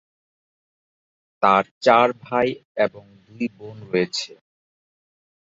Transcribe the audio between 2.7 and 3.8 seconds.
এবং দুই বোন